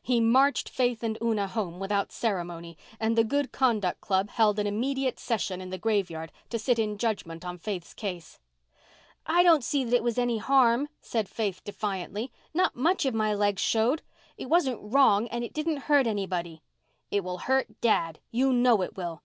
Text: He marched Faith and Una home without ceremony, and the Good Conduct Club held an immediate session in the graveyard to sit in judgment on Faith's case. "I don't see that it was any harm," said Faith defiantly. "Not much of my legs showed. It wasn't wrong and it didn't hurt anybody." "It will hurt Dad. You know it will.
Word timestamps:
He 0.00 0.20
marched 0.20 0.68
Faith 0.68 1.02
and 1.02 1.18
Una 1.20 1.48
home 1.48 1.80
without 1.80 2.12
ceremony, 2.12 2.78
and 3.00 3.18
the 3.18 3.24
Good 3.24 3.50
Conduct 3.50 4.00
Club 4.00 4.28
held 4.30 4.60
an 4.60 4.66
immediate 4.68 5.18
session 5.18 5.60
in 5.60 5.70
the 5.70 5.76
graveyard 5.76 6.30
to 6.50 6.58
sit 6.60 6.78
in 6.78 6.98
judgment 6.98 7.44
on 7.44 7.58
Faith's 7.58 7.92
case. 7.92 8.38
"I 9.26 9.42
don't 9.42 9.64
see 9.64 9.82
that 9.82 9.96
it 9.96 10.04
was 10.04 10.18
any 10.18 10.38
harm," 10.38 10.88
said 11.00 11.28
Faith 11.28 11.62
defiantly. 11.64 12.30
"Not 12.54 12.76
much 12.76 13.04
of 13.04 13.12
my 13.14 13.34
legs 13.34 13.60
showed. 13.60 14.02
It 14.38 14.48
wasn't 14.48 14.78
wrong 14.80 15.26
and 15.30 15.42
it 15.42 15.52
didn't 15.52 15.78
hurt 15.88 16.06
anybody." 16.06 16.62
"It 17.10 17.24
will 17.24 17.38
hurt 17.38 17.80
Dad. 17.80 18.20
You 18.30 18.52
know 18.52 18.82
it 18.82 18.96
will. 18.96 19.22